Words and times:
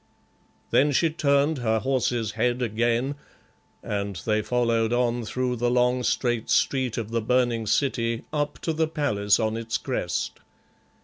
Then 0.71 0.91
she 0.91 1.11
turned 1.11 1.59
her 1.59 1.77
horse's 1.77 2.31
head 2.31 2.63
again, 2.63 3.13
and 3.83 4.15
they 4.25 4.41
followed 4.41 4.91
on 4.91 5.23
through 5.25 5.57
the 5.57 5.69
long 5.69 6.01
straight 6.01 6.49
street 6.49 6.97
of 6.97 7.11
the 7.11 7.21
burning 7.21 7.67
city, 7.67 8.23
up 8.33 8.57
to 8.61 8.73
the 8.73 8.87
palace 8.87 9.39
on 9.39 9.55
its 9.55 9.77
crest. 9.77 10.39